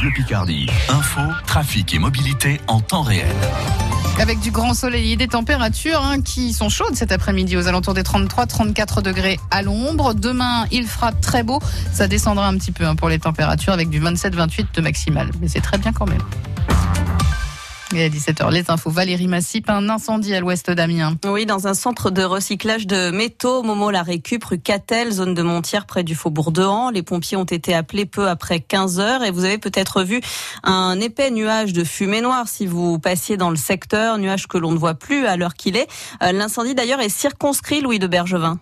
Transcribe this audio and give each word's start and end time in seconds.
Bleu 0.00 0.10
Picardie. 0.12 0.66
Info, 0.88 1.20
trafic 1.46 1.94
et 1.94 1.98
mobilité 1.98 2.58
en 2.68 2.80
temps 2.80 3.02
réel. 3.02 3.26
Avec 4.18 4.40
du 4.40 4.50
grand 4.50 4.72
soleil 4.72 5.12
et 5.12 5.16
des 5.16 5.28
températures 5.28 6.02
hein, 6.02 6.22
qui 6.22 6.54
sont 6.54 6.70
chaudes 6.70 6.94
cet 6.94 7.12
après-midi 7.12 7.56
aux 7.58 7.68
alentours 7.68 7.92
des 7.92 8.02
33-34 8.02 9.02
degrés 9.02 9.38
à 9.50 9.60
l'ombre. 9.60 10.14
Demain, 10.14 10.64
il 10.70 10.86
fera 10.86 11.12
très 11.12 11.42
beau. 11.42 11.60
Ça 11.92 12.08
descendra 12.08 12.48
un 12.48 12.56
petit 12.56 12.72
peu 12.72 12.86
hein, 12.86 12.96
pour 12.96 13.10
les 13.10 13.18
températures 13.18 13.74
avec 13.74 13.90
du 13.90 14.00
27-28 14.00 14.74
de 14.74 14.80
maximal. 14.80 15.30
Mais 15.40 15.48
c'est 15.48 15.60
très 15.60 15.76
bien 15.76 15.92
quand 15.92 16.06
même. 16.06 16.22
Et 17.92 18.04
à 18.04 18.08
17h, 18.08 18.52
les 18.52 18.70
infos. 18.70 18.90
Valérie 18.90 19.26
Massip, 19.26 19.68
un 19.68 19.88
incendie 19.88 20.32
à 20.32 20.40
l'ouest 20.40 20.70
d'Amiens. 20.70 21.16
Oui, 21.26 21.44
dans 21.44 21.66
un 21.66 21.74
centre 21.74 22.10
de 22.10 22.22
recyclage 22.22 22.86
de 22.86 23.10
métaux, 23.10 23.64
Momo 23.64 23.90
la 23.90 24.04
récup, 24.04 24.44
rue 24.44 24.60
Catel, 24.60 25.10
zone 25.10 25.34
de 25.34 25.42
Montière, 25.42 25.86
près 25.86 26.04
du 26.04 26.14
faubourg 26.14 26.52
de 26.52 26.62
Han. 26.62 26.90
Les 26.90 27.02
pompiers 27.02 27.36
ont 27.36 27.44
été 27.44 27.74
appelés 27.74 28.06
peu 28.06 28.28
après 28.28 28.60
15 28.60 29.00
heures 29.00 29.24
et 29.24 29.32
vous 29.32 29.44
avez 29.44 29.58
peut-être 29.58 30.04
vu 30.04 30.20
un 30.62 31.00
épais 31.00 31.32
nuage 31.32 31.72
de 31.72 31.82
fumée 31.82 32.20
noire 32.20 32.46
si 32.46 32.66
vous 32.66 33.00
passiez 33.00 33.36
dans 33.36 33.50
le 33.50 33.56
secteur, 33.56 34.18
nuage 34.18 34.46
que 34.46 34.56
l'on 34.56 34.70
ne 34.70 34.78
voit 34.78 34.94
plus 34.94 35.26
à 35.26 35.36
l'heure 35.36 35.54
qu'il 35.54 35.76
est. 35.76 35.88
Euh, 36.22 36.30
l'incendie 36.30 36.76
d'ailleurs 36.76 37.00
est 37.00 37.08
circonscrit, 37.08 37.80
Louis 37.80 37.98
de 37.98 38.06
Bergevin. 38.06 38.60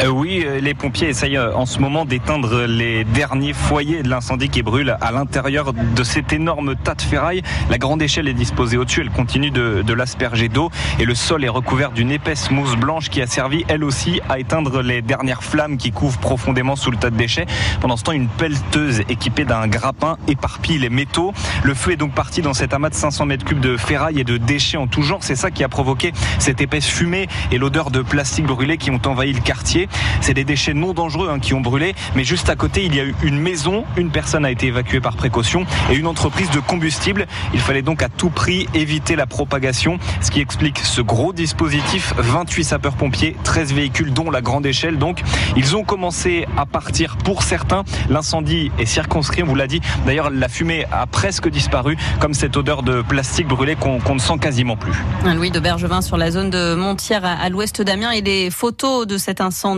Euh, 0.00 0.08
oui, 0.10 0.44
euh, 0.46 0.60
les 0.60 0.74
pompiers 0.74 1.08
essayent 1.08 1.36
euh, 1.36 1.52
en 1.54 1.66
ce 1.66 1.80
moment 1.80 2.04
d'éteindre 2.04 2.66
les 2.66 3.02
derniers 3.02 3.52
foyers 3.52 4.04
de 4.04 4.08
l'incendie 4.08 4.48
qui 4.48 4.62
brûle 4.62 4.96
à 5.00 5.10
l'intérieur 5.10 5.72
de 5.72 6.02
cet 6.04 6.32
énorme 6.32 6.76
tas 6.76 6.94
de 6.94 7.02
ferraille. 7.02 7.42
La 7.68 7.78
grande 7.78 8.00
échelle 8.00 8.28
est 8.28 8.34
disposée 8.34 8.76
au-dessus, 8.76 9.00
elle 9.00 9.10
continue 9.10 9.50
de, 9.50 9.92
l'asperger 9.92 10.48
d'eau 10.48 10.70
et 11.00 11.04
le 11.04 11.16
sol 11.16 11.44
est 11.44 11.48
recouvert 11.48 11.90
d'une 11.90 12.12
épaisse 12.12 12.52
mousse 12.52 12.76
blanche 12.76 13.08
qui 13.08 13.20
a 13.20 13.26
servi 13.26 13.64
elle 13.66 13.82
aussi 13.82 14.20
à 14.28 14.38
éteindre 14.38 14.82
les 14.82 15.02
dernières 15.02 15.42
flammes 15.42 15.76
qui 15.76 15.90
couvrent 15.90 16.20
profondément 16.20 16.76
sous 16.76 16.92
le 16.92 16.96
tas 16.96 17.10
de 17.10 17.16
déchets. 17.16 17.46
Pendant 17.80 17.96
ce 17.96 18.04
temps, 18.04 18.12
une 18.12 18.28
pelleteuse 18.28 19.00
équipée 19.08 19.44
d'un 19.44 19.66
grappin 19.66 20.16
éparpille 20.28 20.78
les 20.78 20.90
métaux. 20.90 21.32
Le 21.64 21.74
feu 21.74 21.92
est 21.92 21.96
donc 21.96 22.12
parti 22.12 22.40
dans 22.40 22.54
cet 22.54 22.72
amas 22.72 22.90
de 22.90 22.94
500 22.94 23.26
mètres 23.26 23.44
cubes 23.44 23.58
de 23.58 23.76
ferraille 23.76 24.20
et 24.20 24.24
de 24.24 24.36
déchets 24.36 24.76
en 24.76 24.86
tout 24.86 25.02
genre. 25.02 25.24
C'est 25.24 25.34
ça 25.34 25.50
qui 25.50 25.64
a 25.64 25.68
provoqué 25.68 26.12
cette 26.38 26.60
épaisse 26.60 26.86
fumée 26.86 27.26
et 27.50 27.58
l'odeur 27.58 27.90
de 27.90 28.02
plastique 28.02 28.46
brûlé 28.46 28.76
qui 28.76 28.92
ont 28.92 29.00
envahi 29.04 29.32
le 29.32 29.40
quartier. 29.40 29.87
C'est 30.20 30.34
des 30.34 30.44
déchets 30.44 30.74
non 30.74 30.92
dangereux 30.92 31.28
hein, 31.30 31.38
qui 31.38 31.54
ont 31.54 31.60
brûlé, 31.60 31.94
mais 32.14 32.24
juste 32.24 32.50
à 32.50 32.56
côté, 32.56 32.84
il 32.84 32.94
y 32.94 33.00
a 33.00 33.04
eu 33.04 33.14
une 33.22 33.38
maison, 33.38 33.84
une 33.96 34.10
personne 34.10 34.44
a 34.44 34.50
été 34.50 34.66
évacuée 34.66 35.00
par 35.00 35.16
précaution 35.16 35.64
et 35.90 35.94
une 35.94 36.06
entreprise 36.06 36.50
de 36.50 36.60
combustible. 36.60 37.26
Il 37.54 37.60
fallait 37.60 37.82
donc 37.82 38.02
à 38.02 38.08
tout 38.08 38.30
prix 38.30 38.68
éviter 38.74 39.16
la 39.16 39.26
propagation, 39.26 39.98
ce 40.20 40.30
qui 40.30 40.40
explique 40.40 40.78
ce 40.78 41.00
gros 41.00 41.32
dispositif 41.32 42.12
28 42.16 42.64
sapeurs-pompiers, 42.64 43.36
13 43.44 43.72
véhicules 43.72 44.12
dont 44.12 44.30
la 44.30 44.40
grande 44.40 44.66
échelle. 44.66 44.98
Donc, 44.98 45.22
ils 45.56 45.76
ont 45.76 45.84
commencé 45.84 46.46
à 46.56 46.66
partir 46.66 47.16
pour 47.16 47.42
certains. 47.42 47.84
L'incendie 48.10 48.70
est 48.78 48.86
circonscrit, 48.86 49.42
on 49.42 49.46
vous 49.46 49.54
l'a 49.54 49.66
dit. 49.66 49.80
D'ailleurs, 50.06 50.30
la 50.30 50.48
fumée 50.48 50.86
a 50.90 51.06
presque 51.06 51.48
disparu, 51.48 51.96
comme 52.20 52.34
cette 52.34 52.56
odeur 52.56 52.82
de 52.82 53.02
plastique 53.02 53.48
brûlé 53.48 53.76
qu'on 53.76 54.14
ne 54.14 54.20
sent 54.20 54.38
quasiment 54.40 54.76
plus. 54.76 54.92
Louis 55.24 55.50
de 55.50 55.60
Bergevin 55.60 56.02
sur 56.02 56.16
la 56.16 56.30
zone 56.30 56.50
de 56.50 56.74
Montière 56.74 57.24
à 57.24 57.48
l'ouest 57.48 57.80
d'Amiens 57.82 58.10
et 58.10 58.20
les 58.20 58.50
photos 58.50 59.06
de 59.06 59.16
cet 59.18 59.40
incendie 59.40 59.77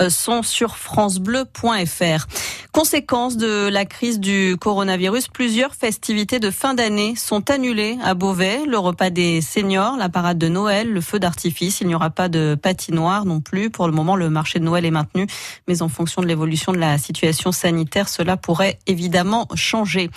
euh, 0.00 0.10
sont 0.10 0.42
sur 0.42 0.76
francebleu.fr. 0.76 2.26
Conséquence 2.72 3.36
de 3.36 3.68
la 3.68 3.84
crise 3.84 4.20
du 4.20 4.56
coronavirus, 4.60 5.28
plusieurs 5.28 5.74
festivités 5.74 6.38
de 6.38 6.50
fin 6.50 6.74
d'année 6.74 7.16
sont 7.16 7.50
annulées 7.50 7.98
à 8.04 8.14
Beauvais. 8.14 8.64
Le 8.66 8.78
repas 8.78 9.10
des 9.10 9.40
seniors, 9.40 9.96
la 9.96 10.08
parade 10.08 10.38
de 10.38 10.48
Noël, 10.48 10.88
le 10.88 11.00
feu 11.00 11.18
d'artifice. 11.18 11.80
Il 11.80 11.88
n'y 11.88 11.94
aura 11.94 12.10
pas 12.10 12.28
de 12.28 12.56
patinoire 12.60 13.24
non 13.24 13.40
plus. 13.40 13.70
Pour 13.70 13.86
le 13.86 13.92
moment, 13.92 14.16
le 14.16 14.30
marché 14.30 14.58
de 14.58 14.64
Noël 14.64 14.84
est 14.84 14.90
maintenu, 14.90 15.26
mais 15.66 15.82
en 15.82 15.88
fonction 15.88 16.22
de 16.22 16.26
l'évolution 16.26 16.72
de 16.72 16.78
la 16.78 16.96
situation 16.98 17.52
sanitaire, 17.52 18.08
cela 18.08 18.36
pourrait 18.36 18.78
évidemment 18.86 19.48
changer. 19.54 20.10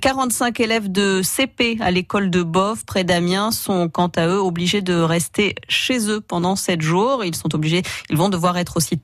45 0.00 0.60
élèves 0.60 0.90
de 0.90 1.22
CP 1.22 1.78
à 1.80 1.90
l'école 1.90 2.30
de 2.30 2.42
Bove, 2.42 2.84
près 2.84 3.04
d'Amiens, 3.04 3.50
sont 3.50 3.88
quant 3.88 4.10
à 4.16 4.26
eux 4.28 4.40
obligés 4.40 4.82
de 4.82 4.94
rester 4.94 5.54
chez 5.68 6.08
eux 6.10 6.20
pendant 6.20 6.56
7 6.56 6.80
jours. 6.82 7.24
Ils 7.24 7.34
sont 7.34 7.54
obligés, 7.54 7.82
ils 8.10 8.16
vont 8.16 8.28
devoir 8.28 8.58
être 8.58 8.75
aussi 8.76 9.00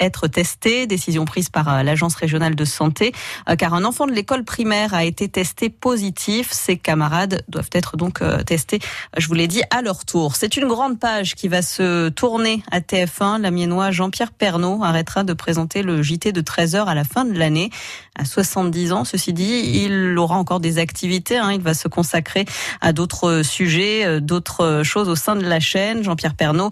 être 0.00 0.28
testés. 0.28 0.86
Décision 0.86 1.24
prise 1.24 1.48
par 1.48 1.68
euh, 1.68 1.82
l'agence 1.82 2.14
régionale 2.14 2.54
de 2.54 2.64
santé, 2.64 3.12
euh, 3.48 3.56
car 3.56 3.74
un 3.74 3.84
enfant 3.84 4.06
de 4.06 4.12
l'école 4.12 4.44
primaire 4.44 4.94
a 4.94 5.04
été 5.04 5.28
testé 5.28 5.70
positif. 5.70 6.50
Ses 6.52 6.76
camarades 6.76 7.44
doivent 7.48 7.70
être 7.72 7.96
donc 7.96 8.22
euh, 8.22 8.42
testés, 8.42 8.80
je 9.16 9.26
vous 9.26 9.34
l'ai 9.34 9.48
dit, 9.48 9.62
à 9.70 9.82
leur 9.82 10.04
tour. 10.04 10.36
C'est 10.36 10.56
une 10.56 10.66
grande 10.66 10.98
page 10.98 11.34
qui 11.34 11.48
va 11.48 11.62
se 11.62 12.08
tourner 12.10 12.62
à 12.70 12.80
TF1. 12.80 13.40
L'amiénois 13.40 13.90
Jean-Pierre 13.90 14.32
Pernaud 14.32 14.82
arrêtera 14.82 15.24
de 15.24 15.32
présenter 15.32 15.82
le 15.82 16.02
JT 16.02 16.32
de 16.32 16.40
13h 16.40 16.84
à 16.84 16.94
la 16.94 17.04
fin 17.04 17.24
de 17.24 17.38
l'année. 17.38 17.70
À 18.16 18.24
70 18.24 18.92
ans, 18.92 19.04
ceci 19.04 19.32
dit, 19.32 19.82
il 19.84 20.16
aura 20.18 20.36
encore 20.36 20.60
des 20.60 20.78
activités. 20.78 21.36
Hein. 21.36 21.52
Il 21.52 21.60
va 21.60 21.74
se 21.74 21.88
consacrer 21.88 22.44
à 22.80 22.92
d'autres 22.92 23.42
sujets, 23.42 24.20
d'autres 24.20 24.82
choses 24.84 25.08
au 25.08 25.16
sein 25.16 25.34
de 25.34 25.44
la 25.44 25.58
chaîne. 25.58 26.04
Jean-Pierre 26.04 26.34
Pernaud 26.34 26.70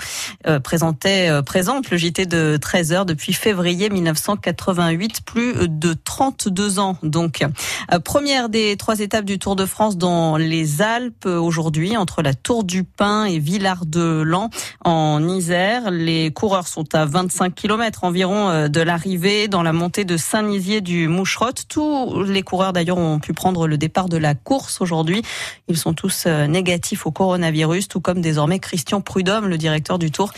présentait, 0.62 1.42
présente 1.44 1.90
le 1.90 1.96
JT 1.96 2.26
de 2.26 2.41
13h 2.60 3.04
depuis 3.04 3.32
février 3.32 3.90
1988. 3.90 5.22
Plus 5.24 5.68
de 5.68 5.92
32 5.92 6.78
ans. 6.78 6.96
Donc, 7.02 7.42
euh, 7.42 7.98
première 7.98 8.48
des 8.48 8.76
trois 8.76 9.00
étapes 9.00 9.24
du 9.24 9.38
Tour 9.38 9.56
de 9.56 9.66
France 9.66 9.96
dans 9.96 10.36
les 10.36 10.82
Alpes 10.82 11.26
aujourd'hui, 11.26 11.96
entre 11.96 12.22
la 12.22 12.34
Tour 12.34 12.64
du 12.64 12.84
Pin 12.84 13.24
et 13.24 13.38
Villard-de-Lans 13.38 14.50
en 14.84 15.28
Isère. 15.28 15.90
Les 15.90 16.30
coureurs 16.32 16.68
sont 16.68 16.94
à 16.94 17.04
25 17.04 17.54
km 17.54 18.04
environ 18.04 18.48
euh, 18.48 18.68
de 18.68 18.80
l'arrivée 18.80 19.48
dans 19.48 19.62
la 19.62 19.72
montée 19.72 20.04
de 20.04 20.16
Saint-Nizier 20.16 20.80
du 20.80 21.08
Moucherotte. 21.08 21.64
Tous 21.68 22.22
les 22.22 22.42
coureurs 22.42 22.72
d'ailleurs 22.72 22.98
ont 22.98 23.18
pu 23.18 23.32
prendre 23.32 23.66
le 23.66 23.78
départ 23.78 24.08
de 24.08 24.16
la 24.16 24.34
course 24.34 24.80
aujourd'hui. 24.80 25.22
Ils 25.68 25.76
sont 25.76 25.94
tous 25.94 26.24
euh, 26.26 26.46
négatifs 26.46 27.06
au 27.06 27.10
coronavirus, 27.10 27.88
tout 27.88 28.00
comme 28.00 28.20
désormais 28.20 28.58
Christian 28.58 29.00
Prudhomme, 29.00 29.48
le 29.48 29.58
directeur 29.58 29.98
du 29.98 30.10
Tour, 30.10 30.32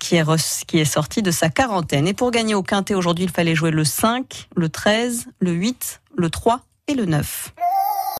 qui 0.00 0.16
est, 0.16 0.64
qui 0.66 0.78
est 0.78 0.84
sorti 0.84 1.22
de 1.22 1.30
sa 1.44 1.50
quarantaine. 1.50 2.08
Et 2.08 2.14
pour 2.14 2.30
gagner 2.30 2.54
au 2.54 2.62
Quintet 2.62 2.94
aujourd'hui, 2.94 3.24
il 3.24 3.30
fallait 3.30 3.54
jouer 3.54 3.70
le 3.70 3.84
5, 3.84 4.48
le 4.56 4.70
13, 4.70 5.26
le 5.40 5.50
8, 5.50 6.00
le 6.16 6.30
3 6.30 6.60
et 6.88 6.94
le 6.94 7.04
9. 7.04 7.52